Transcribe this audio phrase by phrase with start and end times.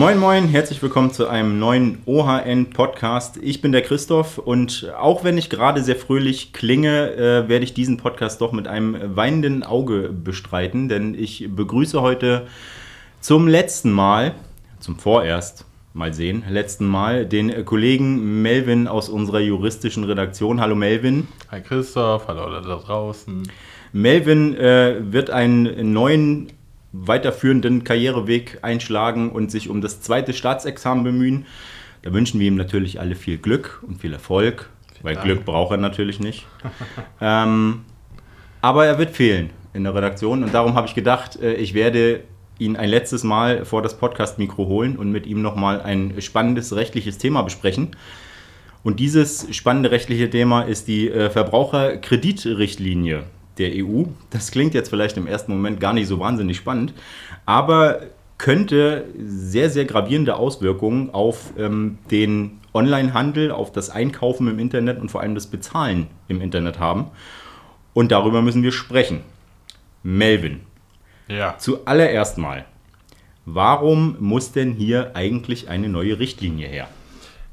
[0.00, 3.36] Moin Moin, herzlich willkommen zu einem neuen OHN-Podcast.
[3.42, 7.74] Ich bin der Christoph und auch wenn ich gerade sehr fröhlich klinge, äh, werde ich
[7.74, 12.46] diesen Podcast doch mit einem weinenden Auge bestreiten, denn ich begrüße heute
[13.20, 14.32] zum letzten Mal,
[14.78, 20.62] zum vorerst, mal sehen, letzten Mal, den Kollegen Melvin aus unserer juristischen Redaktion.
[20.62, 21.28] Hallo Melvin.
[21.50, 23.42] Hi Christoph, hallo alle da draußen.
[23.92, 26.48] Melvin äh, wird einen neuen
[26.92, 31.46] weiterführenden Karriereweg einschlagen und sich um das zweite Staatsexamen bemühen.
[32.02, 35.26] Da wünschen wir ihm natürlich alle viel Glück und viel Erfolg, Vielen weil Dank.
[35.26, 36.46] Glück braucht er natürlich nicht.
[37.20, 37.82] ähm,
[38.60, 42.24] aber er wird fehlen in der Redaktion und darum habe ich gedacht, äh, ich werde
[42.58, 47.18] ihn ein letztes Mal vor das Podcast-Mikro holen und mit ihm nochmal ein spannendes rechtliches
[47.18, 47.96] Thema besprechen.
[48.82, 53.24] Und dieses spannende rechtliche Thema ist die äh, Verbraucherkreditrichtlinie
[53.58, 54.04] der EU.
[54.30, 56.94] Das klingt jetzt vielleicht im ersten Moment gar nicht so wahnsinnig spannend,
[57.46, 58.00] aber
[58.38, 65.10] könnte sehr, sehr gravierende Auswirkungen auf ähm, den Onlinehandel, auf das Einkaufen im Internet und
[65.10, 67.10] vor allem das Bezahlen im Internet haben.
[67.92, 69.20] Und darüber müssen wir sprechen.
[70.02, 70.60] Melvin.
[71.28, 71.56] Ja.
[71.58, 72.64] Zuallererst mal,
[73.44, 76.88] warum muss denn hier eigentlich eine neue Richtlinie her?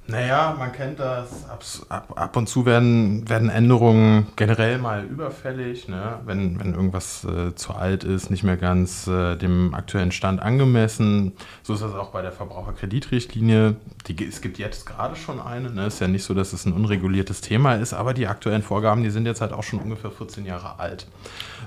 [0.10, 1.50] Naja, man kennt das.
[1.90, 6.20] Ab, ab, und zu werden, werden Änderungen generell mal überfällig, ne?
[6.26, 11.34] wenn, wenn irgendwas äh, zu alt ist, nicht mehr ganz äh, dem aktuellen Stand angemessen.
[11.62, 13.76] So ist das auch bei der Verbraucherkreditrichtlinie.
[14.08, 15.72] Die, es gibt jetzt gerade schon eine.
[15.72, 15.88] Ne?
[15.88, 19.10] Ist ja nicht so, dass es ein unreguliertes Thema ist, aber die aktuellen Vorgaben, die
[19.10, 21.06] sind jetzt halt auch schon ungefähr 14 Jahre alt.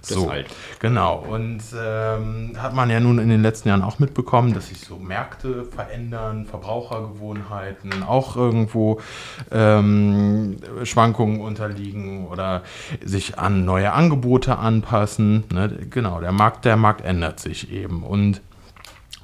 [0.00, 0.46] Das so, alt.
[0.78, 1.18] Genau.
[1.18, 4.96] Und ähm, hat man ja nun in den letzten Jahren auch mitbekommen, dass sich so
[4.96, 9.00] Märkte verändern, Verbrauchergewohnheiten, auch auch irgendwo
[9.50, 12.62] ähm, Schwankungen unterliegen oder
[13.02, 15.44] sich an neue Angebote anpassen.
[15.52, 15.86] Ne?
[15.88, 18.02] Genau, der Markt, der Markt ändert sich eben.
[18.02, 18.42] Und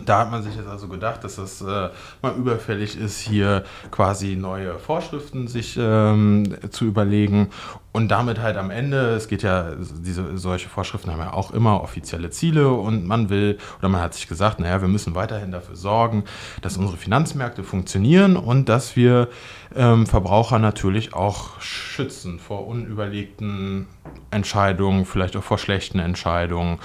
[0.05, 1.89] da hat man sich jetzt also gedacht, dass es äh,
[2.21, 7.49] mal überfällig ist, hier quasi neue Vorschriften sich ähm, zu überlegen.
[7.93, 11.83] Und damit halt am Ende, es geht ja, diese solche Vorschriften haben ja auch immer
[11.83, 15.77] offizielle Ziele und man will, oder man hat sich gesagt, naja, wir müssen weiterhin dafür
[15.77, 16.25] sorgen,
[16.61, 19.29] dass unsere Finanzmärkte funktionieren und dass wir
[19.75, 23.87] ähm, Verbraucher natürlich auch schützen vor unüberlegten
[24.31, 26.79] Entscheidungen, vielleicht auch vor schlechten Entscheidungen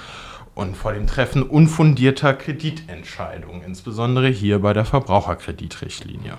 [0.54, 6.38] und vor dem Treffen unfundierter Kreditentscheidungen, insbesondere hier bei der Verbraucherkreditrichtlinie.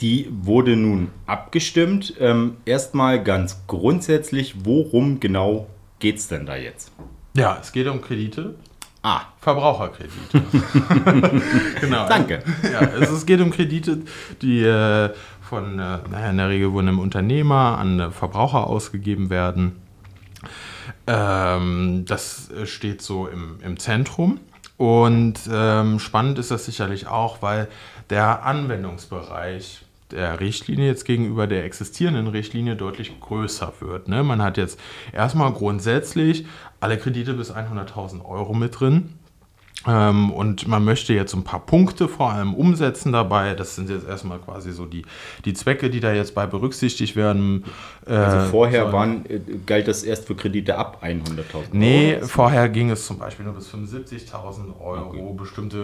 [0.00, 2.14] Die wurde nun abgestimmt.
[2.18, 5.66] Ähm, erstmal ganz grundsätzlich, worum genau
[5.98, 6.92] geht es denn da jetzt?
[7.34, 8.54] Ja, es geht um Kredite.
[9.02, 9.22] Ah.
[9.38, 10.42] Verbraucherkredite.
[11.80, 12.08] genau.
[12.08, 12.42] Danke.
[12.62, 14.02] Ja, es, es, geht um Kredite,
[14.42, 19.76] die äh, von, äh, naja, in der Regel von einem Unternehmer an Verbraucher ausgegeben werden.
[21.06, 24.40] Ähm, das äh, steht so im, im Zentrum.
[24.76, 27.68] Und ähm, spannend ist das sicherlich auch, weil
[28.08, 34.08] der Anwendungsbereich der Richtlinie jetzt gegenüber der existierenden Richtlinie deutlich größer wird.
[34.08, 34.24] Ne?
[34.24, 34.80] Man hat jetzt
[35.12, 36.46] erstmal grundsätzlich
[36.80, 39.14] alle Kredite bis 100.000 Euro mit drin.
[39.86, 43.54] Ähm, und man möchte jetzt ein paar Punkte vor allem umsetzen dabei.
[43.54, 45.06] Das sind jetzt erstmal quasi so die,
[45.46, 47.64] die Zwecke, die da jetzt bei berücksichtigt werden.
[48.06, 51.64] Äh, also vorher waren, äh, galt das erst für Kredite ab 100.000 Euro?
[51.72, 55.08] Nee, vorher ging es zum Beispiel nur bis 75.000 Euro.
[55.08, 55.34] Okay.
[55.38, 55.82] Bestimmte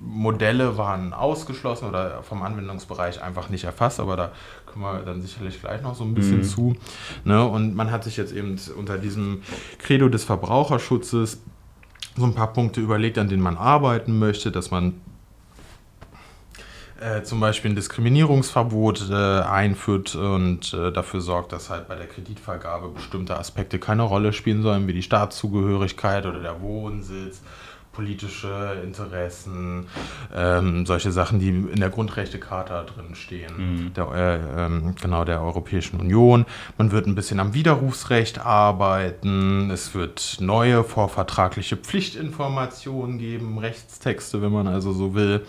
[0.00, 4.32] Modelle waren ausgeschlossen oder vom Anwendungsbereich einfach nicht erfasst, aber da
[4.64, 6.44] kommen wir dann sicherlich gleich noch so ein bisschen mhm.
[6.44, 6.74] zu.
[7.24, 7.46] Ne?
[7.46, 9.42] Und man hat sich jetzt eben unter diesem
[9.78, 11.42] Credo des Verbraucherschutzes
[12.16, 14.94] so ein paar Punkte überlegt, an denen man arbeiten möchte, dass man
[17.00, 22.06] äh, zum Beispiel ein Diskriminierungsverbot äh, einführt und äh, dafür sorgt, dass halt bei der
[22.06, 27.42] Kreditvergabe bestimmte Aspekte keine Rolle spielen sollen, wie die Staatszugehörigkeit oder der Wohnsitz
[27.96, 29.86] politische Interessen,
[30.34, 33.94] ähm, solche Sachen, die in der Grundrechtecharta drin stehen, mhm.
[33.94, 36.44] der, äh, äh, genau der Europäischen Union.
[36.76, 39.70] Man wird ein bisschen am Widerrufsrecht arbeiten.
[39.70, 45.46] Es wird neue vorvertragliche Pflichtinformationen geben, Rechtstexte, wenn man also so will.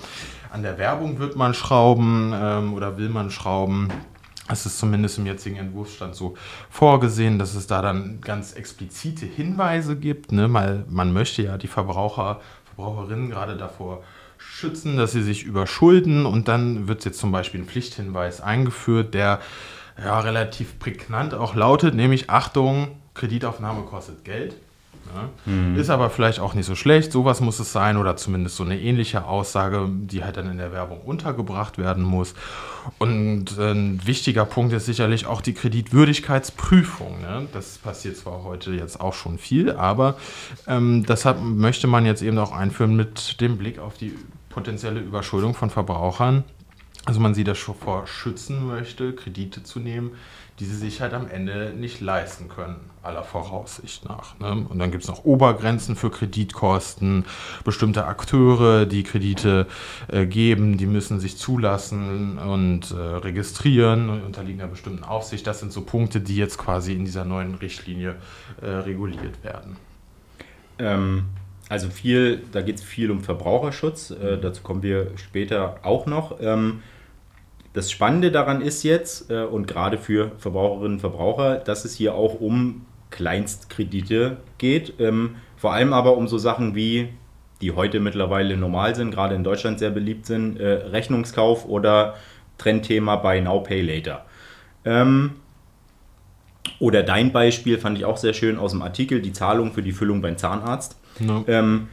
[0.50, 3.89] An der Werbung wird man schrauben ähm, oder will man schrauben.
[4.49, 6.35] Es ist zumindest im jetzigen Entwurfsstand so
[6.69, 10.31] vorgesehen, dass es da dann ganz explizite Hinweise gibt.
[10.31, 10.51] Ne?
[10.53, 12.39] Weil man möchte ja die Verbraucher,
[12.75, 14.03] Verbraucherinnen gerade davor
[14.38, 16.25] schützen, dass sie sich überschulden.
[16.25, 19.39] Und dann wird jetzt zum Beispiel ein Pflichthinweis eingeführt, der
[20.01, 24.55] ja, relativ prägnant auch lautet, nämlich Achtung, Kreditaufnahme kostet Geld.
[25.13, 25.51] Ne?
[25.51, 25.80] Mhm.
[25.80, 27.12] Ist aber vielleicht auch nicht so schlecht.
[27.12, 30.71] Sowas muss es sein oder zumindest so eine ähnliche Aussage, die halt dann in der
[30.71, 32.33] Werbung untergebracht werden muss.
[33.00, 37.21] Und ein wichtiger Punkt ist sicherlich auch die Kreditwürdigkeitsprüfung.
[37.21, 37.48] Ne?
[37.54, 40.18] Das passiert zwar heute jetzt auch schon viel, aber
[40.68, 44.13] ähm, deshalb möchte man jetzt eben auch einführen mit dem Blick auf die
[44.50, 46.44] potenzielle Überschuldung von Verbrauchern.
[47.06, 50.12] Also man sie davor schützen möchte, Kredite zu nehmen,
[50.59, 54.39] die sie sich halt am Ende nicht leisten können, aller Voraussicht nach.
[54.39, 54.65] Ne?
[54.68, 57.25] Und dann gibt es noch Obergrenzen für Kreditkosten,
[57.63, 59.68] bestimmte Akteure, die Kredite
[60.07, 65.45] äh, geben, die müssen sich zulassen und äh, registrieren und unterliegen einer bestimmten Aufsicht.
[65.45, 68.15] Das sind so Punkte, die jetzt quasi in dieser neuen Richtlinie
[68.62, 69.77] äh, reguliert werden.
[70.80, 71.25] Ähm,
[71.69, 76.38] also viel, da geht es viel um Verbraucherschutz, äh, dazu kommen wir später auch noch.
[76.42, 76.81] Ähm,
[77.77, 82.15] das Spannende daran ist jetzt, äh, und gerade für Verbraucherinnen und Verbraucher, dass es hier
[82.15, 85.00] auch um Kleinstkredite geht.
[85.00, 87.09] Ähm, vor allem aber um so Sachen wie,
[87.62, 92.15] die heute mittlerweile normal sind, gerade in Deutschland sehr beliebt sind, äh, Rechnungskauf oder
[92.57, 94.25] Trendthema bei Now Pay Later.
[94.83, 95.33] Ähm,
[96.80, 99.91] oder dein Beispiel fand ich auch sehr schön aus dem Artikel, die Zahlung für die
[99.91, 100.97] Füllung beim Zahnarzt.
[101.19, 101.45] No.
[101.47, 101.89] Ähm,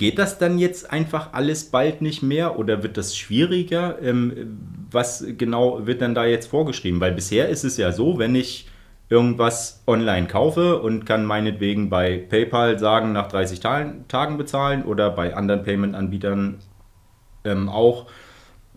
[0.00, 4.00] Geht das dann jetzt einfach alles bald nicht mehr oder wird das schwieriger?
[4.00, 4.56] Ähm,
[4.90, 7.00] was genau wird dann da jetzt vorgeschrieben?
[7.00, 8.66] Weil bisher ist es ja so, wenn ich
[9.10, 15.36] irgendwas online kaufe und kann meinetwegen bei PayPal sagen, nach 30 Tagen bezahlen oder bei
[15.36, 16.60] anderen Payment-Anbietern
[17.44, 18.06] ähm, auch,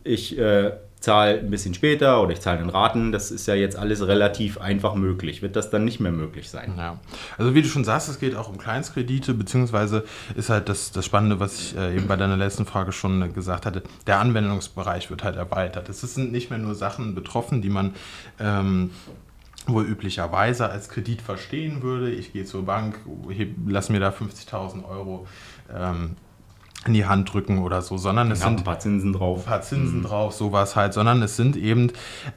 [0.03, 0.73] ich äh,
[1.03, 3.11] zahle ein bisschen später oder ich zahle in Raten.
[3.11, 5.41] Das ist ja jetzt alles relativ einfach möglich.
[5.41, 6.75] Wird das dann nicht mehr möglich sein?
[6.77, 6.97] Ja,
[7.37, 10.05] also wie du schon sagst, es geht auch um Kleinstkredite, beziehungsweise
[10.35, 13.65] ist halt das, das Spannende, was ich äh, eben bei deiner letzten Frage schon gesagt
[13.65, 15.89] hatte, der Anwendungsbereich wird halt erweitert.
[15.89, 17.95] Es sind nicht mehr nur Sachen betroffen, die man
[18.39, 18.91] ähm,
[19.67, 22.11] wohl üblicherweise als Kredit verstehen würde.
[22.11, 23.01] Ich gehe zur Bank,
[23.67, 25.27] lass mir da 50.000 Euro
[25.69, 26.15] ähm,
[26.87, 29.39] in die Hand drücken oder so, sondern es sind ein paar Zinsen drauf.
[29.39, 30.03] Ein paar Zinsen mhm.
[30.03, 31.91] drauf, sowas halt, sondern es sind eben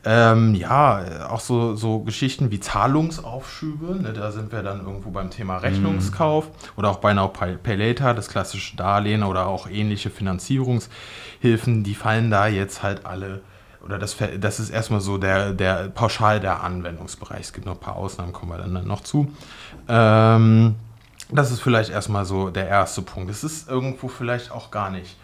[0.04, 4.02] ähm, ja auch so, so Geschichten wie Zahlungsaufschübe.
[4.02, 6.50] Ne, da sind wir dann irgendwo beim Thema Rechnungskauf mhm.
[6.76, 11.94] oder auch bei Now Pay, Pay Later, das klassische Darlehen oder auch ähnliche Finanzierungshilfen, die
[11.94, 13.40] fallen da jetzt halt alle
[13.86, 17.40] oder das, das ist erstmal so der, der pauschal der Anwendungsbereich.
[17.42, 19.32] Es gibt noch ein paar Ausnahmen, kommen wir dann noch zu.
[19.88, 20.74] Ähm,
[21.30, 23.30] das ist vielleicht erstmal so der erste Punkt.
[23.30, 25.16] Es ist irgendwo vielleicht auch gar nicht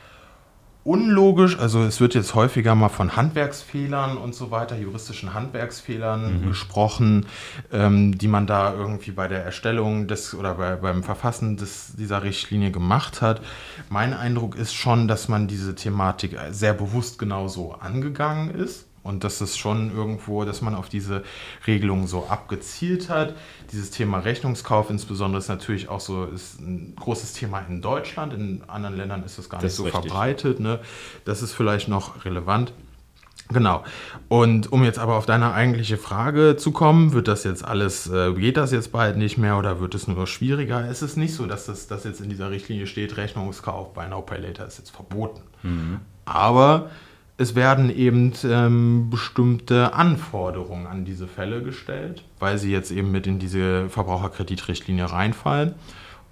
[0.85, 1.59] unlogisch.
[1.59, 6.49] Also es wird jetzt häufiger mal von Handwerksfehlern und so weiter, juristischen Handwerksfehlern mhm.
[6.49, 7.27] gesprochen,
[7.73, 12.23] ähm, die man da irgendwie bei der Erstellung des oder bei, beim Verfassen des, dieser
[12.23, 13.41] Richtlinie gemacht hat.
[13.89, 18.87] Mein Eindruck ist schon, dass man diese Thematik sehr bewusst genauso angegangen ist.
[19.03, 21.25] Und das ist schon irgendwo, dass man auf diese
[21.67, 23.35] Regelung so abgezielt hat.
[23.73, 28.33] Dieses Thema Rechnungskauf insbesondere ist natürlich auch so ist ein großes Thema in Deutschland.
[28.33, 30.03] In anderen Ländern ist das gar das nicht so richtig.
[30.03, 30.61] verbreitet.
[30.61, 30.79] Ne?
[31.25, 32.73] Das ist vielleicht noch relevant.
[33.49, 33.85] Genau.
[34.29, 38.33] Und um jetzt aber auf deine eigentliche Frage zu kommen, wird das jetzt alles, äh,
[38.33, 40.89] geht das jetzt bald nicht mehr oder wird es nur schwieriger?
[40.89, 44.23] Es ist nicht so, dass das dass jetzt in dieser Richtlinie steht, Rechnungskauf bei Now
[44.23, 45.43] Pay Later ist jetzt verboten.
[45.63, 46.01] Mhm.
[46.25, 46.91] Aber
[47.43, 53.27] es werden eben ähm, bestimmte Anforderungen an diese Fälle gestellt, weil sie jetzt eben mit
[53.27, 55.75] in diese Verbraucherkreditrichtlinie reinfallen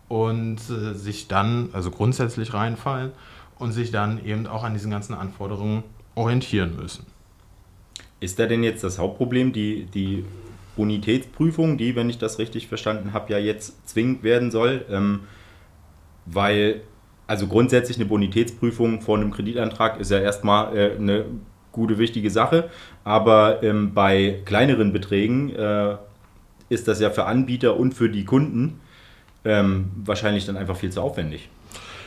[0.09, 3.11] und äh, sich dann, also grundsätzlich reinfallen
[3.59, 5.83] und sich dann eben auch an diesen ganzen Anforderungen
[6.15, 7.07] orientieren müssen.
[8.21, 10.25] Ist da denn jetzt das Hauptproblem die, die
[10.77, 14.85] Bonitätsprüfung, die, wenn ich das richtig verstanden habe, ja jetzt zwingend werden soll?
[14.89, 15.21] Ähm,
[16.26, 16.83] weil
[17.30, 21.26] also grundsätzlich eine Bonitätsprüfung vor einem Kreditantrag ist ja erstmal äh, eine
[21.70, 22.70] gute, wichtige Sache.
[23.04, 25.94] Aber ähm, bei kleineren Beträgen äh,
[26.70, 28.80] ist das ja für Anbieter und für die Kunden
[29.44, 31.49] ähm, wahrscheinlich dann einfach viel zu aufwendig.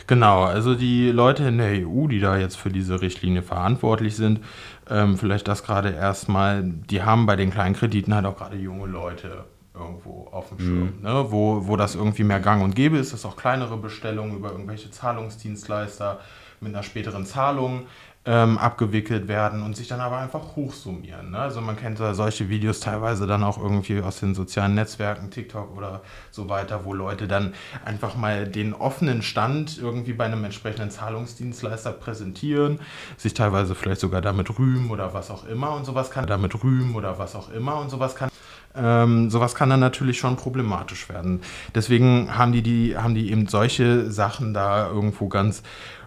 [0.08, 4.42] Genau, also die Leute in der EU, die da jetzt für diese Richtlinie verantwortlich sind,
[4.90, 8.88] ähm, vielleicht das gerade erstmal, die haben bei den kleinen Krediten halt auch gerade junge
[8.88, 11.02] Leute irgendwo auf dem Schirm, mhm.
[11.02, 11.26] ne?
[11.30, 14.92] wo, wo das irgendwie mehr gang und gäbe ist, dass auch kleinere Bestellungen über irgendwelche
[14.92, 16.20] Zahlungsdienstleister
[16.60, 17.88] mit einer späteren Zahlung
[18.26, 21.32] ähm, abgewickelt werden und sich dann aber einfach hochsummieren.
[21.32, 21.40] Ne?
[21.40, 25.76] Also man kennt ja solche Videos teilweise dann auch irgendwie aus den sozialen Netzwerken, TikTok
[25.76, 26.02] oder
[26.32, 27.54] so weiter, wo Leute dann
[27.84, 32.80] einfach mal den offenen Stand irgendwie bei einem entsprechenden Zahlungsdienstleister präsentieren,
[33.18, 36.96] sich teilweise vielleicht sogar damit rühmen oder was auch immer und sowas kann damit rühmen
[36.96, 38.30] oder was auch immer und sowas kann
[38.76, 41.42] ähm, sowas kann dann natürlich schon problematisch werden.
[41.76, 45.64] Deswegen haben die, die, haben die eben solche Sachen da irgendwo ganz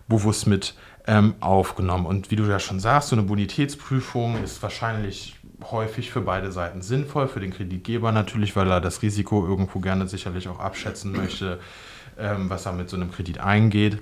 [0.08, 0.75] bewusst mit
[1.06, 2.06] ähm, aufgenommen.
[2.06, 5.37] Und wie du ja schon sagst, so eine Bonitätsprüfung ist wahrscheinlich
[5.70, 7.28] häufig für beide Seiten sinnvoll.
[7.28, 11.61] Für den Kreditgeber natürlich, weil er das Risiko irgendwo gerne sicherlich auch abschätzen möchte,
[12.18, 13.99] ähm, was er mit so einem Kredit eingeht.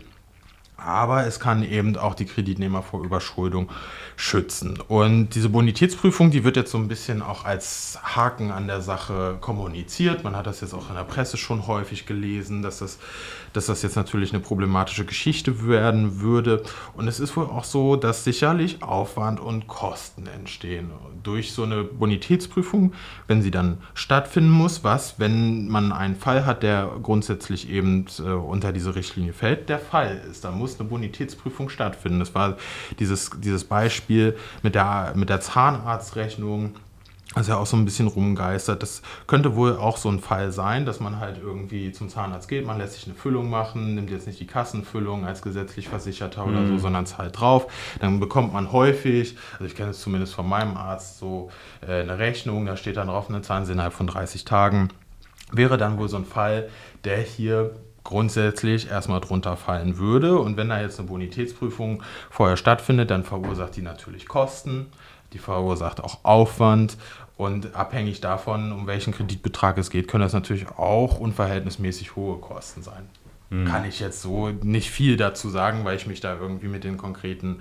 [0.85, 3.71] Aber es kann eben auch die Kreditnehmer vor Überschuldung
[4.17, 4.79] schützen.
[4.89, 9.39] Und diese Bonitätsprüfung, die wird jetzt so ein bisschen auch als Haken an der Sache
[9.41, 10.25] kommuniziert.
[10.25, 12.99] Man hat das jetzt auch in der Presse schon häufig gelesen, dass das,
[13.55, 16.63] dass das jetzt natürlich eine problematische Geschichte werden würde.
[16.95, 20.91] Und es ist wohl auch so, dass sicherlich Aufwand und Kosten entstehen
[21.23, 22.93] durch so eine Bonitätsprüfung,
[23.27, 28.23] wenn sie dann stattfinden muss, was, wenn man einen Fall hat, der grundsätzlich eben äh,
[28.23, 30.45] unter diese Richtlinie fällt, der Fall ist.
[30.45, 32.19] Da muss eine Bonitätsprüfung stattfinden.
[32.19, 32.57] Das war
[32.99, 36.75] dieses, dieses Beispiel mit der, mit der Zahnarztrechnung
[37.33, 38.83] was ja auch so ein bisschen rumgeistert.
[38.83, 42.67] Das könnte wohl auch so ein Fall sein, dass man halt irgendwie zum Zahnarzt geht,
[42.67, 46.67] man lässt sich eine Füllung machen, nimmt jetzt nicht die Kassenfüllung als gesetzlich Versicherter oder
[46.67, 46.79] so, mhm.
[46.79, 47.67] sondern zahlt drauf.
[48.01, 51.51] Dann bekommt man häufig, also ich kenne es zumindest von meinem Arzt, so
[51.87, 54.91] äh, eine Rechnung, da steht dann drauf, eine zahlen innerhalb von 30 Tagen.
[55.51, 56.69] Wäre dann wohl so ein Fall,
[57.05, 60.39] der hier grundsätzlich erstmal drunter fallen würde.
[60.39, 64.87] Und wenn da jetzt eine Bonitätsprüfung vorher stattfindet, dann verursacht die natürlich Kosten,
[65.35, 66.97] die verursacht auch Aufwand
[67.37, 72.83] und abhängig davon, um welchen Kreditbetrag es geht, können das natürlich auch unverhältnismäßig hohe Kosten
[72.83, 73.09] sein.
[73.51, 73.67] Mhm.
[73.67, 76.97] Kann ich jetzt so nicht viel dazu sagen, weil ich mich da irgendwie mit den
[76.97, 77.61] konkreten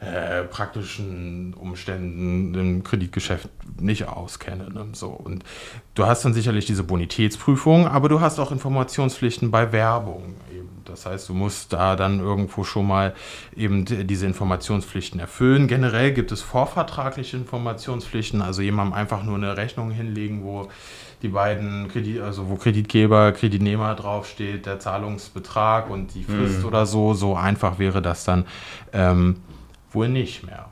[0.00, 3.48] äh, praktischen Umständen im Kreditgeschäft
[3.80, 4.68] nicht auskenne.
[4.70, 4.86] Ne?
[4.92, 5.44] So, und
[5.94, 10.34] du hast dann sicherlich diese Bonitätsprüfung, aber du hast auch Informationspflichten bei Werbung.
[10.52, 10.68] Eben.
[10.88, 13.14] Das heißt, du musst da dann irgendwo schon mal
[13.56, 15.68] eben diese Informationspflichten erfüllen.
[15.68, 20.68] Generell gibt es vorvertragliche Informationspflichten, also jemandem einfach nur eine Rechnung hinlegen, wo
[21.22, 26.66] die beiden Kredit, also wo Kreditgeber, Kreditnehmer draufsteht, der Zahlungsbetrag und die Frist mhm.
[26.66, 27.14] oder so.
[27.14, 28.46] So einfach wäre das dann.
[28.92, 29.36] Ähm,
[29.92, 30.68] wohl nicht mehr.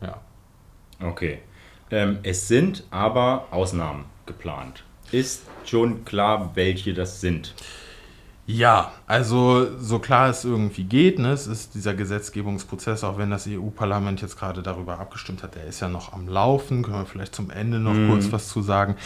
[0.00, 0.20] Ja.
[1.00, 1.38] Okay.
[1.90, 4.84] Ähm, es sind aber Ausnahmen geplant.
[5.12, 7.54] Ist schon klar, welche das sind?
[8.46, 13.46] Ja, also so klar es irgendwie geht, ne, es ist dieser Gesetzgebungsprozess, auch wenn das
[13.48, 17.34] EU-Parlament jetzt gerade darüber abgestimmt hat, der ist ja noch am Laufen, können wir vielleicht
[17.34, 18.10] zum Ende noch mhm.
[18.10, 18.96] kurz was zu sagen.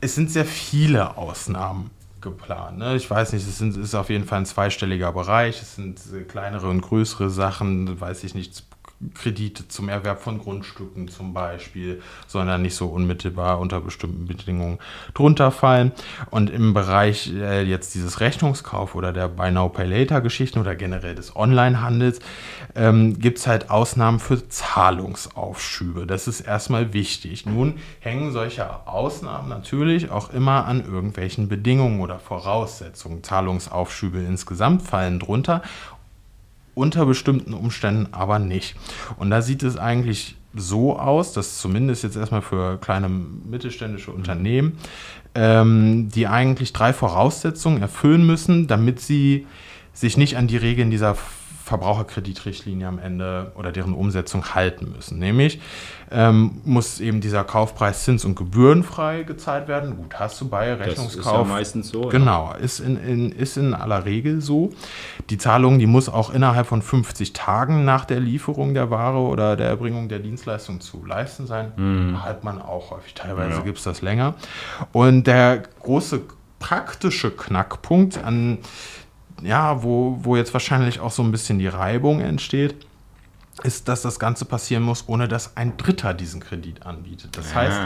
[0.00, 2.78] Es sind sehr viele Ausnahmen geplant.
[2.78, 2.94] Ne?
[2.94, 6.68] Ich weiß nicht, es sind, ist auf jeden Fall ein zweistelliger Bereich, es sind kleinere
[6.68, 8.64] und größere Sachen, weiß ich nicht,
[9.14, 14.78] Kredite zum Erwerb von Grundstücken zum Beispiel, sondern nicht so unmittelbar unter bestimmten Bedingungen
[15.14, 15.92] drunter fallen.
[16.30, 20.74] Und im Bereich äh, jetzt dieses Rechnungskauf oder der Buy Now Pay Later Geschichten oder
[20.74, 22.18] generell des Onlinehandels
[22.74, 26.06] ähm, gibt es halt Ausnahmen für Zahlungsaufschübe.
[26.06, 27.46] Das ist erstmal wichtig.
[27.46, 33.22] Nun hängen solche Ausnahmen natürlich auch immer an irgendwelchen Bedingungen oder Voraussetzungen.
[33.22, 35.62] Zahlungsaufschübe insgesamt fallen drunter
[36.78, 38.76] unter bestimmten Umständen aber nicht.
[39.18, 44.78] Und da sieht es eigentlich so aus, dass zumindest jetzt erstmal für kleine mittelständische Unternehmen,
[45.34, 49.46] ähm, die eigentlich drei Voraussetzungen erfüllen müssen, damit sie
[50.00, 51.16] sich nicht an die Regeln dieser
[51.64, 55.18] Verbraucherkreditrichtlinie am Ende oder deren Umsetzung halten müssen.
[55.18, 55.60] Nämlich
[56.10, 59.96] ähm, muss eben dieser Kaufpreis zins- und gebührenfrei gezahlt werden.
[59.96, 61.24] Gut, hast du bei Rechnungskauf.
[61.24, 62.08] Das ist ja meistens so.
[62.08, 62.58] Genau, ja.
[62.58, 64.70] ist, in, in, ist in aller Regel so.
[65.28, 69.54] Die Zahlung, die muss auch innerhalb von 50 Tagen nach der Lieferung der Ware oder
[69.54, 71.72] der Erbringung der Dienstleistung zu leisten sein.
[71.76, 72.24] Mhm.
[72.24, 73.12] Hat man auch häufig.
[73.12, 73.60] Teilweise ja.
[73.60, 74.36] gibt es das länger.
[74.92, 76.22] Und der große
[76.60, 78.58] praktische Knackpunkt an
[79.42, 82.74] ja, wo, wo jetzt wahrscheinlich auch so ein bisschen die Reibung entsteht,
[83.62, 87.36] ist, dass das Ganze passieren muss, ohne dass ein Dritter diesen Kredit anbietet.
[87.36, 87.56] Das ja.
[87.56, 87.80] heißt,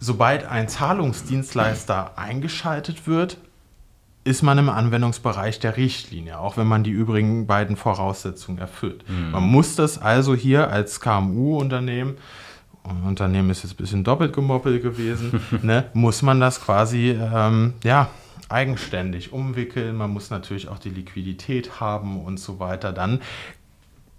[0.00, 3.38] sobald ein Zahlungsdienstleister eingeschaltet wird,
[4.24, 9.08] ist man im Anwendungsbereich der Richtlinie, auch wenn man die übrigen beiden Voraussetzungen erfüllt.
[9.08, 9.32] Mhm.
[9.32, 12.16] Man muss das also hier als KMU-Unternehmen,
[13.06, 18.08] Unternehmen ist jetzt ein bisschen doppelt gemoppelt gewesen, ne, muss man das quasi ähm, ja,
[18.52, 19.96] eigenständig umwickeln.
[19.96, 22.92] Man muss natürlich auch die Liquidität haben und so weiter.
[22.92, 23.20] Dann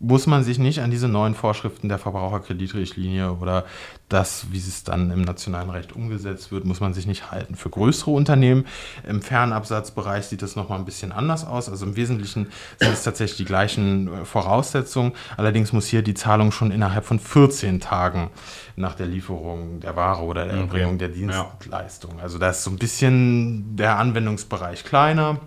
[0.03, 3.63] muss man sich nicht an diese neuen Vorschriften der Verbraucherkreditrichtlinie oder
[4.09, 7.55] das, wie es dann im nationalen Recht umgesetzt wird, muss man sich nicht halten.
[7.55, 8.65] Für größere Unternehmen
[9.07, 11.69] im Fernabsatzbereich sieht das nochmal ein bisschen anders aus.
[11.69, 12.47] Also im Wesentlichen
[12.79, 15.13] sind es tatsächlich die gleichen äh, Voraussetzungen.
[15.37, 18.29] Allerdings muss hier die Zahlung schon innerhalb von 14 Tagen
[18.75, 22.19] nach der Lieferung der Ware oder der Erbringung der Dienstleistung.
[22.19, 25.39] Also da ist so ein bisschen der Anwendungsbereich kleiner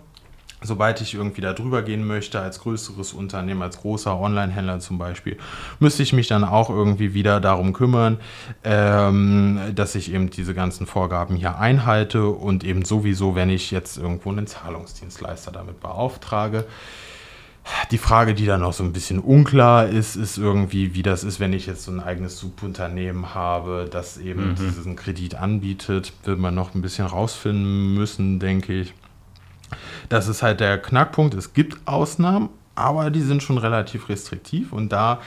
[0.61, 5.37] sobald ich irgendwie da drüber gehen möchte, als größeres Unternehmen, als großer Online-Händler zum Beispiel,
[5.79, 8.17] müsste ich mich dann auch irgendwie wieder darum kümmern,
[8.63, 13.97] ähm, dass ich eben diese ganzen Vorgaben hier einhalte und eben sowieso, wenn ich jetzt
[13.97, 16.65] irgendwo einen Zahlungsdienstleister damit beauftrage.
[17.91, 21.41] Die Frage, die dann noch so ein bisschen unklar ist, ist irgendwie, wie das ist,
[21.41, 24.55] wenn ich jetzt so ein eigenes Subunternehmen habe, das eben mhm.
[24.55, 26.13] diesen Kredit anbietet.
[26.23, 28.93] Wird man noch ein bisschen rausfinden müssen, denke ich.
[30.09, 31.33] Das ist halt der Knackpunkt.
[31.33, 35.19] Es gibt Ausnahmen, aber die sind schon relativ restriktiv und da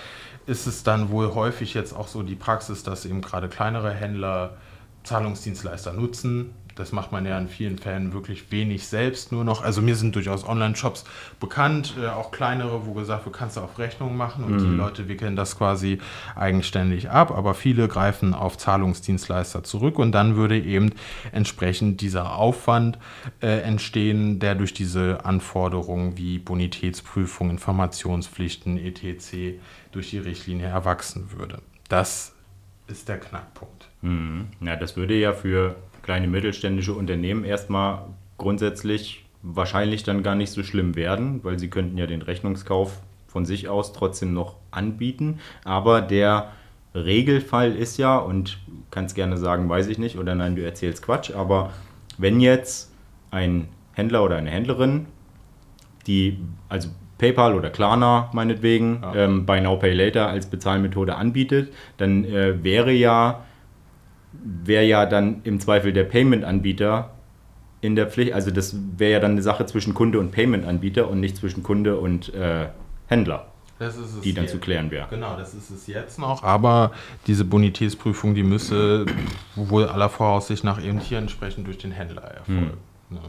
[0.46, 4.56] ist es dann wohl häufig jetzt auch so die Praxis, dass eben gerade kleinere Händler
[5.04, 9.62] Zahlungsdienstleister nutzen, das macht man ja in vielen Fällen wirklich wenig selbst nur noch.
[9.62, 11.04] Also mir sind durchaus Online-Shops
[11.38, 14.58] bekannt, äh, auch kleinere, wo gesagt wird, kannst du auf Rechnung machen und mhm.
[14.58, 15.98] die Leute wickeln das quasi
[16.34, 20.92] eigenständig ab, aber viele greifen auf Zahlungsdienstleister zurück und dann würde eben
[21.32, 22.98] entsprechend dieser Aufwand
[23.42, 29.60] äh, entstehen, der durch diese Anforderungen wie Bonitätsprüfung, Informationspflichten, etc.
[29.92, 31.60] durch die Richtlinie erwachsen würde.
[31.88, 32.34] Das
[32.86, 33.88] ist der Knackpunkt.
[34.02, 34.48] Mhm.
[34.60, 35.76] Ja, das würde ja für
[36.10, 38.00] kleine mittelständische Unternehmen erstmal
[38.36, 42.98] grundsätzlich wahrscheinlich dann gar nicht so schlimm werden, weil sie könnten ja den Rechnungskauf
[43.28, 45.38] von sich aus trotzdem noch anbieten.
[45.62, 46.50] Aber der
[46.96, 48.58] Regelfall ist ja, und
[48.90, 51.70] kannst gerne sagen, weiß ich nicht, oder nein, du erzählst Quatsch, aber
[52.18, 52.92] wenn jetzt
[53.30, 55.06] ein Händler oder eine Händlerin,
[56.08, 56.38] die,
[56.68, 56.88] also
[57.18, 59.14] PayPal oder Klarna meinetwegen, ja.
[59.14, 63.44] ähm, Buy Now Pay Later als Bezahlmethode anbietet, dann äh, wäre ja
[64.32, 67.10] wäre ja dann im Zweifel der Payment-Anbieter
[67.80, 68.32] in der Pflicht.
[68.32, 71.98] Also das wäre ja dann eine Sache zwischen Kunde und Payment-Anbieter und nicht zwischen Kunde
[71.98, 72.68] und äh,
[73.06, 73.46] Händler.
[74.22, 74.52] die dann jetzt.
[74.52, 75.08] zu klären wäre.
[75.08, 76.42] Genau, das ist es jetzt noch.
[76.42, 76.92] Aber
[77.26, 79.06] diese Bonitätsprüfung, die müsse
[79.56, 82.72] wohl aller Voraussicht nach eben hier entsprechend durch den Händler erfolgen.
[83.08, 83.16] Hm.
[83.16, 83.20] Ne?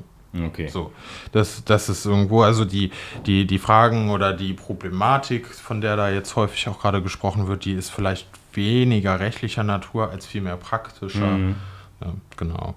[0.48, 0.68] Okay.
[0.68, 0.94] So,
[1.32, 2.92] das, das ist irgendwo, also die,
[3.26, 7.66] die, die Fragen oder die Problematik, von der da jetzt häufig auch gerade gesprochen wird,
[7.66, 11.38] die ist vielleicht weniger rechtlicher Natur als vielmehr praktischer.
[11.38, 11.56] Mhm.
[12.02, 12.76] Ja, genau.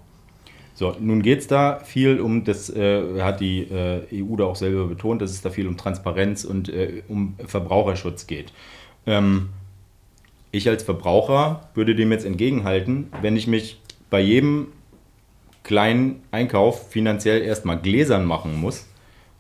[0.74, 4.56] So, nun geht es da viel um, das äh, hat die äh, EU da auch
[4.56, 8.52] selber betont, dass es da viel um Transparenz und äh, um Verbraucherschutz geht.
[9.06, 9.50] Ähm,
[10.50, 14.68] ich als Verbraucher würde dem jetzt entgegenhalten, wenn ich mich bei jedem
[15.62, 18.86] kleinen Einkauf finanziell erstmal gläsern machen muss,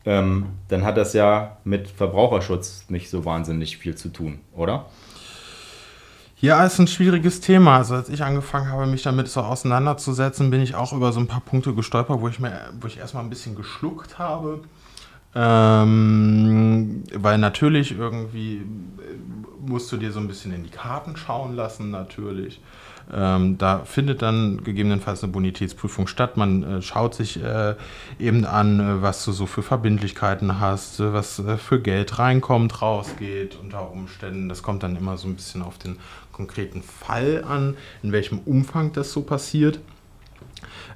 [0.06, 4.86] ähm, dann hat das ja mit Verbraucherschutz nicht so wahnsinnig viel zu tun, oder?
[6.44, 7.78] Ja, ist ein schwieriges Thema.
[7.78, 11.26] Also als ich angefangen habe, mich damit so auseinanderzusetzen, bin ich auch über so ein
[11.26, 14.60] paar Punkte gestolpert, wo ich mir, wo ich erstmal ein bisschen geschluckt habe.
[15.34, 18.60] Ähm, weil natürlich irgendwie
[19.58, 22.60] musst du dir so ein bisschen in die Karten schauen lassen, natürlich.
[23.12, 26.36] Ähm, da findet dann gegebenenfalls eine Bonitätsprüfung statt.
[26.36, 27.74] Man äh, schaut sich äh,
[28.18, 32.82] eben an, äh, was du so für Verbindlichkeiten hast, äh, was äh, für Geld reinkommt,
[32.82, 34.48] rausgeht unter Umständen.
[34.48, 35.96] Das kommt dann immer so ein bisschen auf den
[36.32, 39.78] konkreten Fall an, in welchem Umfang das so passiert.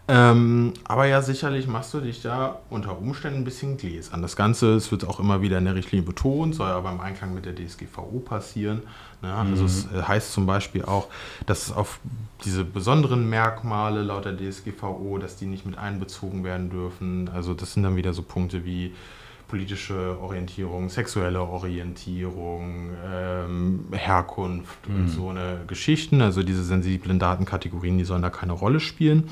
[0.07, 4.23] Ähm, aber ja, sicherlich machst du dich da unter Umständen ein bisschen gläsern.
[4.23, 7.35] Das Ganze, es wird auch immer wieder in der Richtlinie betont, soll aber im Einklang
[7.35, 8.83] mit der DSGVO passieren.
[9.23, 9.33] Ne?
[9.33, 9.67] Also mhm.
[9.67, 11.09] es äh, heißt zum Beispiel auch,
[11.47, 12.01] dass auf
[12.45, 17.29] diese besonderen Merkmale laut der DSGVO, dass die nicht mit einbezogen werden dürfen.
[17.35, 18.95] Also das sind dann wieder so Punkte wie
[19.49, 24.95] politische Orientierung, sexuelle Orientierung, ähm, Herkunft mhm.
[24.95, 26.21] und so eine Geschichten.
[26.21, 29.25] Also diese sensiblen Datenkategorien, die sollen da keine Rolle spielen.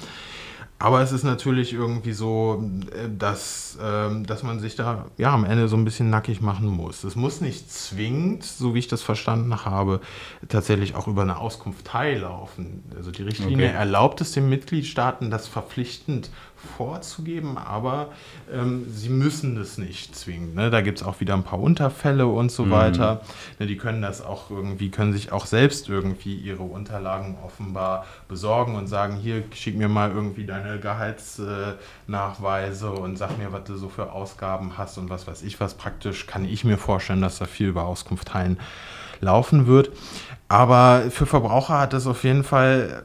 [0.78, 5.44] Aber es ist natürlich irgendwie so, äh, dass, ähm, dass man sich da ja am
[5.44, 7.02] Ende so ein bisschen nackig machen muss.
[7.02, 10.00] Es muss nicht zwingend, so wie ich das verstanden habe,
[10.48, 12.82] tatsächlich auch über eine Auskunftei laufen.
[12.94, 13.76] Also die Richtlinie okay.
[13.76, 16.30] erlaubt es den Mitgliedstaaten, das verpflichtend
[16.76, 18.08] vorzugeben, aber
[18.52, 20.54] ähm, sie müssen es nicht zwingen.
[20.54, 20.70] Ne?
[20.70, 22.70] Da gibt es auch wieder ein paar Unterfälle und so mhm.
[22.70, 23.20] weiter.
[23.58, 28.74] Ne, die können das auch irgendwie, können sich auch selbst irgendwie ihre Unterlagen offenbar besorgen
[28.74, 33.76] und sagen, hier, schick mir mal irgendwie deine Gehaltsnachweise äh, und sag mir, was du
[33.76, 35.74] so für Ausgaben hast und was weiß ich was.
[35.74, 38.58] Praktisch kann ich mir vorstellen, dass da viel über Auskunft teilen
[39.20, 39.90] laufen wird.
[40.48, 43.02] Aber für Verbraucher hat das auf jeden Fall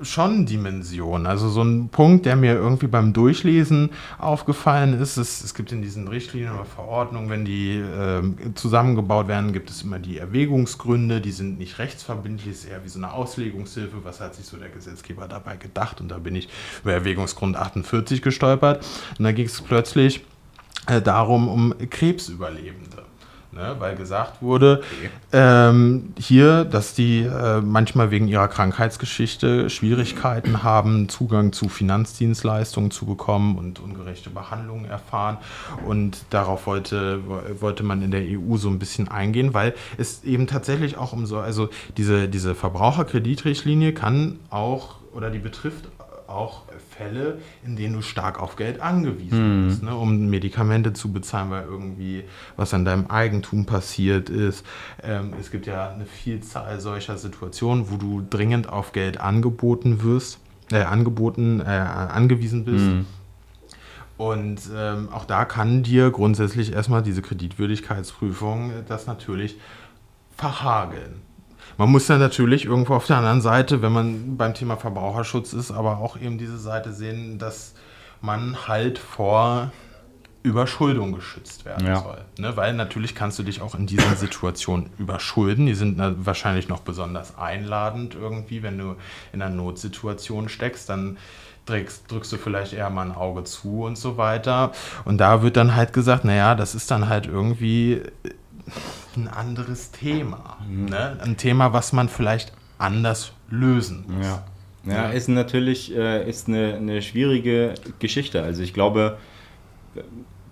[0.00, 1.26] schon Dimension.
[1.26, 5.82] Also so ein Punkt, der mir irgendwie beim Durchlesen aufgefallen ist, es, es gibt in
[5.82, 8.22] diesen Richtlinien oder Verordnungen, wenn die äh,
[8.54, 12.98] zusammengebaut werden, gibt es immer die Erwägungsgründe, die sind nicht rechtsverbindlich, ist eher wie so
[12.98, 16.48] eine Auslegungshilfe, was hat sich so der Gesetzgeber dabei gedacht und da bin ich
[16.82, 18.84] über Erwägungsgrund 48 gestolpert
[19.18, 20.24] und da ging es plötzlich
[20.86, 23.11] äh, darum, um Krebsüberlebende.
[23.54, 25.10] Ne, weil gesagt wurde, okay.
[25.32, 33.04] ähm, hier, dass die äh, manchmal wegen ihrer Krankheitsgeschichte Schwierigkeiten haben, Zugang zu Finanzdienstleistungen zu
[33.04, 35.36] bekommen und ungerechte Behandlungen erfahren.
[35.84, 37.20] Und darauf wollte,
[37.60, 41.26] wollte man in der EU so ein bisschen eingehen, weil es eben tatsächlich auch um
[41.26, 45.84] so, also diese, diese Verbraucherkreditrichtlinie kann auch oder die betrifft
[46.32, 49.68] auch Fälle, in denen du stark auf Geld angewiesen mhm.
[49.68, 52.24] bist, ne, um Medikamente zu bezahlen, weil irgendwie
[52.56, 54.64] was an deinem Eigentum passiert ist.
[55.02, 60.38] Ähm, es gibt ja eine Vielzahl solcher Situationen, wo du dringend auf Geld angeboten wirst,
[60.70, 62.84] äh, angeboten, äh, angewiesen bist.
[62.84, 63.06] Mhm.
[64.18, 69.58] Und ähm, auch da kann dir grundsätzlich erstmal diese Kreditwürdigkeitsprüfung das natürlich
[70.36, 71.22] verhageln.
[71.78, 75.70] Man muss dann natürlich irgendwo auf der anderen Seite, wenn man beim Thema Verbraucherschutz ist,
[75.70, 77.74] aber auch eben diese Seite sehen, dass
[78.20, 79.72] man halt vor
[80.42, 82.00] Überschuldung geschützt werden ja.
[82.00, 82.18] soll.
[82.38, 82.56] Ne?
[82.56, 85.66] Weil natürlich kannst du dich auch in diesen Situationen überschulden.
[85.66, 88.96] Die sind wahrscheinlich noch besonders einladend irgendwie, wenn du
[89.32, 91.16] in einer Notsituation steckst, dann
[91.66, 94.72] drückst, drückst du vielleicht eher mal ein Auge zu und so weiter.
[95.04, 98.02] Und da wird dann halt gesagt, naja, das ist dann halt irgendwie
[99.16, 100.58] ein anderes Thema.
[100.68, 100.86] Mhm.
[100.86, 101.18] Ne?
[101.20, 104.26] Ein Thema, was man vielleicht anders lösen muss.
[104.26, 104.44] Ja.
[104.84, 108.42] Ja, ist natürlich äh, ist eine, eine schwierige Geschichte.
[108.42, 109.16] Also ich glaube,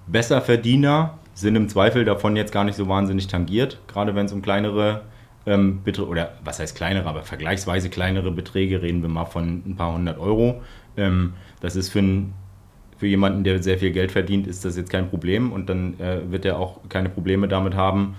[0.06, 4.40] Besserverdiener sind im Zweifel davon jetzt gar nicht so wahnsinnig tangiert, gerade wenn es um
[4.40, 5.02] kleinere
[5.46, 9.76] ähm, Beträge, oder was heißt kleinere, aber vergleichsweise kleinere Beträge, reden wir mal von ein
[9.76, 10.62] paar hundert Euro.
[10.96, 12.34] Ähm, das ist für, ein,
[13.00, 16.30] für jemanden, der sehr viel Geld verdient, ist das jetzt kein Problem und dann äh,
[16.30, 18.14] wird er auch keine Probleme damit haben,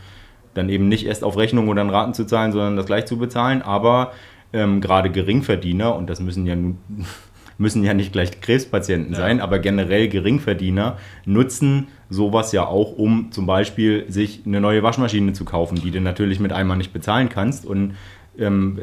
[0.55, 3.19] dann eben nicht erst auf Rechnung oder an Raten zu zahlen, sondern das gleich zu
[3.19, 3.61] bezahlen.
[3.61, 4.11] Aber
[4.53, 6.79] ähm, gerade Geringverdiener, und das müssen ja nun
[7.59, 9.19] müssen ja nicht gleich Krebspatienten ja.
[9.19, 15.33] sein, aber generell Geringverdiener nutzen sowas ja auch, um zum Beispiel sich eine neue Waschmaschine
[15.33, 17.93] zu kaufen, die du natürlich mit einmal nicht bezahlen kannst und
[18.39, 18.79] ähm,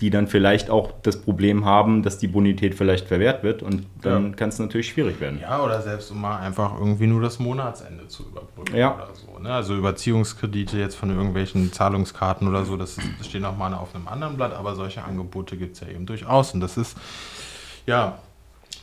[0.00, 4.30] die dann vielleicht auch das Problem haben, dass die Bonität vielleicht verwehrt wird und dann
[4.30, 4.36] ja.
[4.36, 5.40] kann es natürlich schwierig werden.
[5.40, 8.94] Ja, oder selbst um mal einfach irgendwie nur das Monatsende zu überbrücken ja.
[8.94, 9.38] oder so.
[9.40, 9.52] Ne?
[9.52, 14.06] Also Überziehungskredite jetzt von irgendwelchen Zahlungskarten oder so, das, das steht auch mal auf einem
[14.06, 16.96] anderen Blatt, aber solche Angebote gibt es ja eben durchaus und das ist
[17.86, 18.18] ja,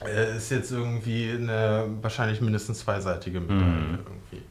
[0.03, 3.99] äh, ist jetzt irgendwie eine wahrscheinlich mindestens zweiseitige Medaille mhm.
[4.05, 4.45] irgendwie.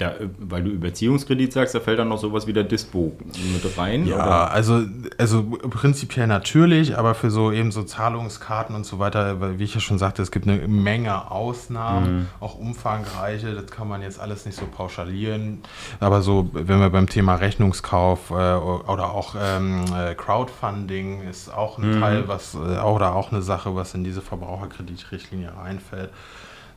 [0.00, 3.78] Ja, äh, weil du Überziehungskredit sagst, da fällt dann noch sowas wie der Dispo mit
[3.78, 4.06] rein?
[4.06, 4.50] Ja, oder?
[4.50, 4.82] also,
[5.18, 9.80] also prinzipiell natürlich, aber für so eben so Zahlungskarten und so weiter, wie ich ja
[9.80, 12.26] schon sagte, es gibt eine Menge Ausnahmen, mhm.
[12.40, 15.62] auch umfangreiche, das kann man jetzt alles nicht so pauschalieren.
[16.00, 21.78] Aber so, wenn wir beim Thema Rechnungskauf äh, oder auch ähm, äh, Crowdfunding ist auch
[21.78, 22.00] ein mhm.
[22.00, 26.10] Teil, was äh, oder auch eine Sache, was in diese Verbraucherkreditrichtlinie reinfällt.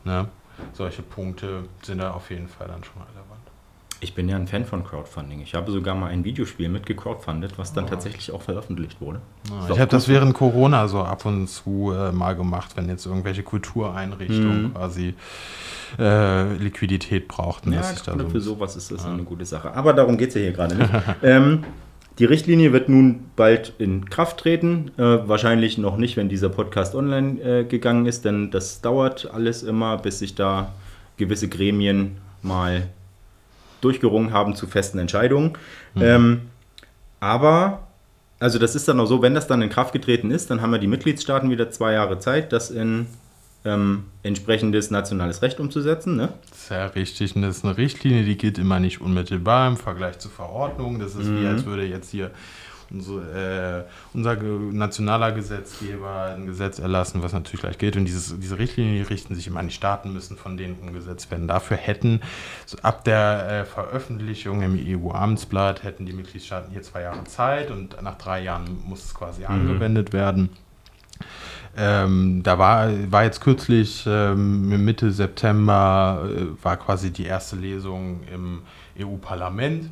[0.03, 0.27] Ne?
[0.73, 3.27] Solche Punkte sind da auf jeden Fall dann schon relevant.
[3.99, 5.41] Ich bin ja ein Fan von Crowdfunding.
[5.41, 7.87] Ich habe sogar mal ein Videospiel mit gecrowdfundet, was dann oh.
[7.87, 9.21] tatsächlich auch veröffentlicht wurde.
[9.49, 13.07] Oh, ich habe das während Corona so ab und zu äh, mal gemacht, wenn jetzt
[13.07, 14.73] irgendwelche Kultureinrichtungen mhm.
[14.75, 15.15] quasi
[15.97, 17.73] äh, Liquidität brauchten.
[17.73, 19.11] Ja, dass ich da so für sowas ist das ja.
[19.11, 19.73] eine gute Sache.
[19.73, 20.91] Aber darum geht es ja hier gerade nicht.
[21.23, 21.63] ähm,
[22.19, 24.91] die Richtlinie wird nun bald in Kraft treten.
[24.97, 29.63] Äh, wahrscheinlich noch nicht, wenn dieser Podcast online äh, gegangen ist, denn das dauert alles
[29.63, 30.73] immer, bis sich da
[31.17, 32.87] gewisse Gremien mal
[33.81, 35.53] durchgerungen haben zu festen Entscheidungen.
[35.93, 36.01] Mhm.
[36.01, 36.41] Ähm,
[37.19, 37.87] aber,
[38.39, 40.71] also das ist dann auch so, wenn das dann in Kraft getreten ist, dann haben
[40.71, 43.07] wir die Mitgliedstaaten wieder zwei Jahre Zeit, das in
[43.67, 46.15] ähm, entsprechendes nationales Recht umzusetzen.
[46.15, 46.29] Ne?
[46.51, 47.35] Sehr richtig.
[47.35, 50.99] Und das ist eine Richtlinie, die gilt immer nicht unmittelbar im Vergleich zur Verordnung.
[50.99, 51.41] Das ist mhm.
[51.41, 52.31] wie, als würde jetzt hier
[52.89, 57.97] unser, äh, unser nationaler Gesetzgeber ein Gesetz erlassen, was natürlich gleich gilt.
[57.97, 61.29] Und dieses, diese Richtlinien die richten sich immer an die Staaten, müssen von denen umgesetzt
[61.31, 61.47] werden.
[61.47, 62.21] Dafür hätten
[62.65, 68.01] so ab der äh, Veröffentlichung im EU-Amtsblatt hätten die Mitgliedstaaten hier zwei Jahre Zeit und
[68.01, 69.47] nach drei Jahren muss es quasi mhm.
[69.47, 70.49] angewendet werden.
[71.79, 78.21] Ähm, da war, war jetzt kürzlich ähm, Mitte September äh, war quasi die erste Lesung
[78.33, 78.63] im
[78.99, 79.91] EU-Parlament.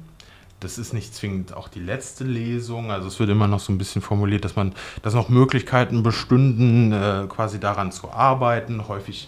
[0.60, 2.90] Das ist nicht zwingend auch die letzte Lesung.
[2.90, 6.92] Also es wird immer noch so ein bisschen formuliert, dass man, dass noch Möglichkeiten bestünden,
[6.92, 8.88] äh, quasi daran zu arbeiten.
[8.88, 9.28] Häufig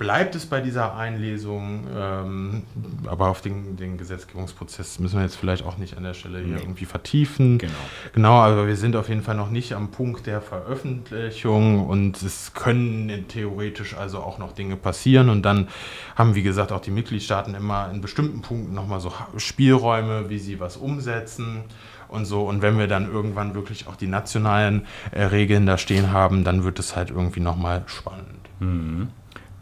[0.00, 2.62] bleibt es bei dieser Einlesung, ähm,
[3.06, 6.56] aber auf den, den, Gesetzgebungsprozess müssen wir jetzt vielleicht auch nicht an der Stelle hier
[6.56, 6.62] nee.
[6.62, 7.58] irgendwie vertiefen.
[7.58, 7.72] Genau.
[8.14, 12.54] Genau, aber wir sind auf jeden Fall noch nicht am Punkt der Veröffentlichung und es
[12.54, 15.68] können theoretisch also auch noch Dinge passieren und dann
[16.16, 20.60] haben, wie gesagt, auch die Mitgliedstaaten immer in bestimmten Punkten nochmal so Spielräume, wie sie
[20.60, 21.64] was umsetzen
[22.08, 22.44] und so.
[22.44, 26.64] Und wenn wir dann irgendwann wirklich auch die nationalen äh, Regeln da stehen haben, dann
[26.64, 28.48] wird es halt irgendwie nochmal spannend.
[28.60, 29.08] Mhm.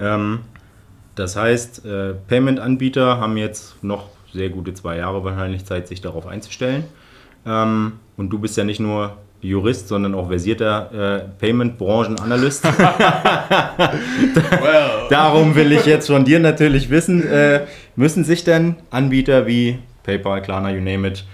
[0.00, 0.40] Ähm,
[1.14, 6.26] das heißt, äh, Payment-Anbieter haben jetzt noch sehr gute zwei Jahre wahrscheinlich Zeit, sich darauf
[6.26, 6.84] einzustellen.
[7.46, 12.64] Ähm, und du bist ja nicht nur Jurist, sondern auch versierter äh, Payment-Branchen-Analyst.
[15.10, 20.42] Darum will ich jetzt von dir natürlich wissen, äh, müssen sich denn Anbieter wie PayPal,
[20.42, 21.24] Klarna, you name it,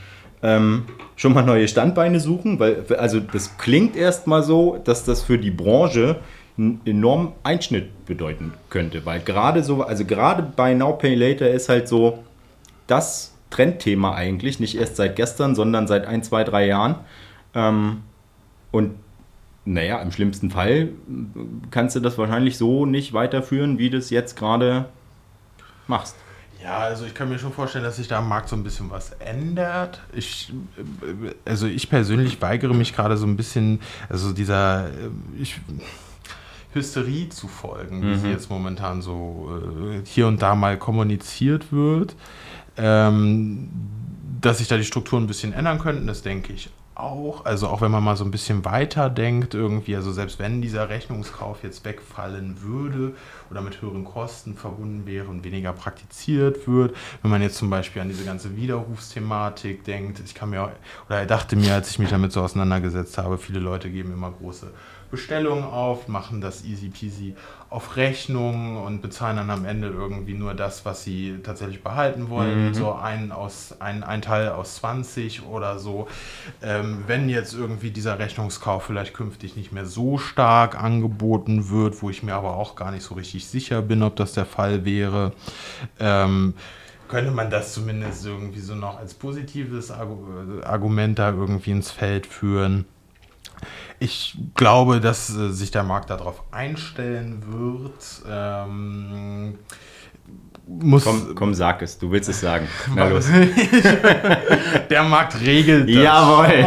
[0.42, 0.85] ähm,
[1.16, 2.59] schon mal neue Standbeine suchen?
[2.59, 6.16] Weil, also das klingt erstmal so, dass das für die Branche
[6.57, 9.05] einen enormen Einschnitt bedeuten könnte.
[9.05, 12.23] Weil gerade so, also gerade bei Now Pay Later ist halt so
[12.87, 16.97] das Trendthema eigentlich, nicht erst seit gestern, sondern seit ein, zwei, drei Jahren.
[17.55, 18.03] Ähm,
[18.73, 18.95] und
[19.67, 20.90] Naja, im schlimmsten Fall
[21.71, 24.87] kannst du das wahrscheinlich so nicht weiterführen, wie du es jetzt gerade
[25.87, 26.17] machst.
[26.62, 28.90] Ja, also ich kann mir schon vorstellen, dass sich da am Markt so ein bisschen
[28.90, 30.01] was ändert.
[30.12, 30.53] Ich,
[31.45, 34.88] also ich persönlich weigere mich gerade so ein bisschen, also dieser,
[35.38, 35.61] ich,
[36.74, 38.20] Hysterie zu folgen, wie mhm.
[38.20, 39.60] sie jetzt momentan so
[39.92, 42.16] äh, hier und da mal kommuniziert wird.
[42.76, 43.70] Ähm,
[44.40, 47.44] dass sich da die Strukturen ein bisschen ändern könnten, das denke ich auch.
[47.44, 50.88] Also auch wenn man mal so ein bisschen weiter denkt, irgendwie, also selbst wenn dieser
[50.88, 53.14] Rechnungskauf jetzt wegfallen würde
[53.50, 58.02] oder mit höheren Kosten verbunden wäre und weniger praktiziert wird, wenn man jetzt zum Beispiel
[58.02, 60.72] an diese ganze Widerrufsthematik denkt, ich kann mir,
[61.08, 64.30] oder er dachte mir, als ich mich damit so auseinandergesetzt habe, viele Leute geben immer
[64.30, 64.70] große
[65.14, 67.37] Bestellungen auf, machen das easy peasy
[67.70, 72.70] auf Rechnung und bezahlen dann am Ende irgendwie nur das, was sie tatsächlich behalten wollen.
[72.70, 72.74] Mhm.
[72.74, 76.09] So ein, aus, ein, ein Teil aus 20 oder so.
[76.62, 82.11] Ähm, wenn jetzt irgendwie dieser Rechnungskauf vielleicht künftig nicht mehr so stark angeboten wird, wo
[82.11, 85.33] ich mir aber auch gar nicht so richtig sicher bin, ob das der Fall wäre,
[86.00, 86.55] ähm,
[87.07, 92.87] könnte man das zumindest irgendwie so noch als positives Argument da irgendwie ins Feld führen.
[93.98, 98.22] Ich glaube, dass äh, sich der Markt darauf einstellen wird.
[98.29, 99.59] Ähm,
[100.66, 101.98] muss komm, komm, sag es.
[101.98, 102.66] Du willst es sagen.
[102.94, 103.27] Na los.
[104.90, 105.96] Der Markt regelt das.
[105.96, 106.66] Jawohl.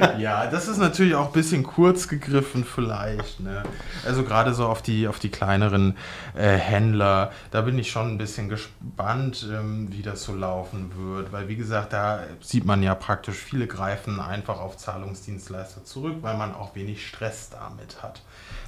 [0.18, 3.40] Ja, das ist natürlich auch ein bisschen kurz gegriffen vielleicht.
[3.40, 3.62] Ne?
[4.04, 5.96] Also gerade so auf die, auf die kleineren
[6.34, 11.32] äh, Händler, da bin ich schon ein bisschen gespannt, ähm, wie das so laufen wird.
[11.32, 16.36] Weil wie gesagt, da sieht man ja praktisch, viele greifen einfach auf Zahlungsdienstleister zurück, weil
[16.36, 18.20] man auch wenig Stress damit hat.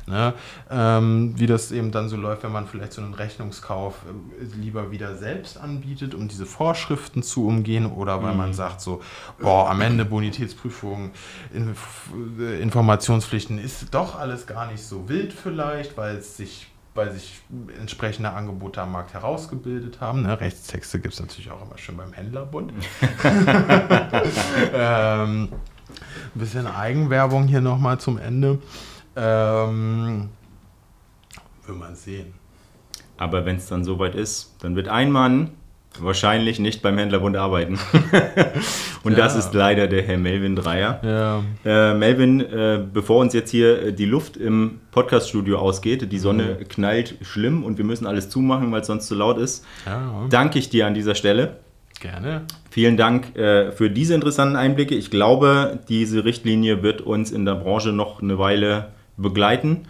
[0.09, 0.35] Ne?
[0.71, 4.91] Ähm, wie das eben dann so läuft, wenn man vielleicht so einen Rechnungskauf äh, lieber
[4.91, 8.39] wieder selbst anbietet, um diese Vorschriften zu umgehen, oder weil mhm.
[8.39, 9.03] man sagt so,
[9.39, 11.11] boah, am Ende Bonitätsprüfung,
[11.53, 17.13] Inf äh, Informationspflichten ist doch alles gar nicht so wild vielleicht, weil es sich weil
[17.13, 17.43] sich
[17.79, 20.23] entsprechende Angebote am Markt herausgebildet haben.
[20.23, 20.41] Ne?
[20.41, 22.73] Rechtstexte gibt es natürlich auch immer schön beim Händlerbund.
[24.75, 25.49] ähm,
[26.35, 28.59] ein bisschen Eigenwerbung hier nochmal zum Ende.
[29.19, 30.29] Ähm,
[31.67, 32.35] will man sehen.
[33.17, 35.51] Aber wenn es dann soweit ist, dann wird ein Mann
[36.01, 37.79] wahrscheinlich nicht beim Händlerbund arbeiten.
[39.03, 39.19] Und ja.
[39.19, 41.01] das ist leider der Herr Melvin Dreier.
[41.03, 41.43] Ja.
[41.65, 46.69] Äh, Melvin, äh, bevor uns jetzt hier die Luft im Podcaststudio ausgeht, die Sonne mhm.
[46.69, 50.27] knallt schlimm und wir müssen alles zumachen, weil es sonst zu laut ist, ja.
[50.31, 51.57] danke ich dir an dieser Stelle.
[52.01, 52.43] Gerne.
[52.71, 54.95] Vielen Dank äh, für diese interessanten Einblicke.
[54.95, 59.87] Ich glaube, diese Richtlinie wird uns in der Branche noch eine Weile begleiten.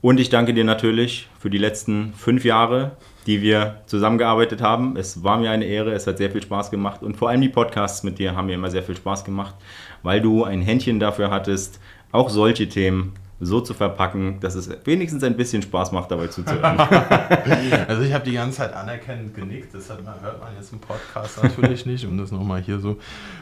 [0.00, 2.92] Und ich danke dir natürlich für die letzten fünf Jahre,
[3.26, 4.96] die wir zusammengearbeitet haben.
[4.96, 7.48] Es war mir eine Ehre, es hat sehr viel Spaß gemacht und vor allem die
[7.48, 9.56] Podcasts mit dir haben mir immer sehr viel Spaß gemacht,
[10.04, 11.80] weil du ein Händchen dafür hattest,
[12.12, 16.78] auch solche Themen so zu verpacken, dass es wenigstens ein bisschen Spaß macht, dabei zuzuhören.
[17.88, 20.80] also ich habe die ganze Zeit anerkennend genickt, das hört man, hört man jetzt im
[20.80, 22.96] Podcast natürlich nicht, um das nochmal hier so ein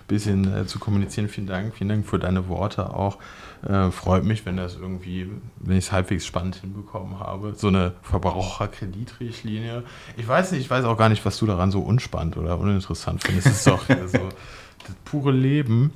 [0.06, 1.28] bisschen äh, zu kommunizieren.
[1.28, 3.18] Vielen Dank, vielen Dank für deine Worte auch.
[3.66, 5.30] Äh, freut mich, wenn das irgendwie,
[5.60, 7.54] wenn ich es halbwegs spannend hinbekommen habe.
[7.56, 9.82] So eine Verbraucherkreditrichtlinie.
[10.16, 13.24] Ich weiß nicht, ich weiß auch gar nicht, was du daran so unspannend oder uninteressant
[13.24, 13.46] findest.
[13.46, 13.94] Es ist doch so
[14.86, 15.92] das pure Leben.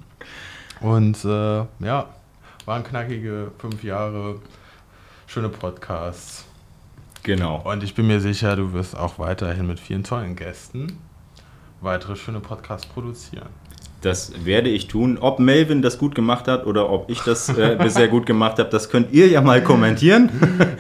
[0.81, 2.07] Und äh, ja,
[2.67, 4.41] waren knackige fünf Jahre,
[5.27, 6.45] schöne Podcasts.
[7.23, 7.61] Genau.
[7.71, 10.99] Und ich bin mir sicher, du wirst auch weiterhin mit vielen tollen Gästen
[11.81, 13.49] weitere schöne Podcasts produzieren.
[14.01, 15.19] Das werde ich tun.
[15.21, 18.71] Ob Melvin das gut gemacht hat oder ob ich das äh, bisher gut gemacht habe,
[18.71, 20.31] das könnt ihr ja mal kommentieren.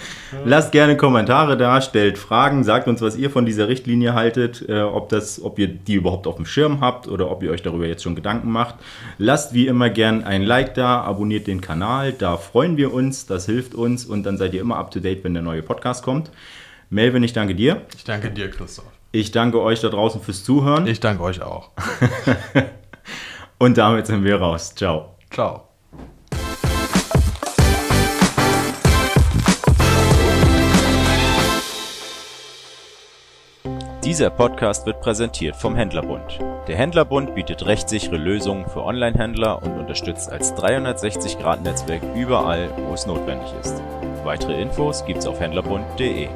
[0.44, 4.80] Lasst gerne Kommentare da, stellt Fragen, sagt uns, was ihr von dieser Richtlinie haltet, äh,
[4.80, 7.86] ob, das, ob ihr die überhaupt auf dem Schirm habt oder ob ihr euch darüber
[7.86, 8.76] jetzt schon Gedanken macht.
[9.18, 13.44] Lasst wie immer gern ein Like da, abonniert den Kanal, da freuen wir uns, das
[13.44, 16.30] hilft uns und dann seid ihr immer up to date, wenn der neue Podcast kommt.
[16.88, 17.82] Melvin, ich danke dir.
[17.94, 18.86] Ich danke dir, Christoph.
[19.12, 20.86] Ich danke euch da draußen fürs Zuhören.
[20.86, 21.70] Ich danke euch auch.
[23.60, 24.74] Und damit sind wir raus.
[24.74, 25.16] Ciao.
[25.30, 25.64] Ciao.
[34.02, 36.38] Dieser Podcast wird präsentiert vom Händlerbund.
[36.68, 43.52] Der Händlerbund bietet rechtssichere Lösungen für Online-Händler und unterstützt als 360-Grad-Netzwerk überall, wo es notwendig
[43.60, 43.82] ist.
[44.24, 46.28] Weitere Infos gibt's auf händlerbund.de.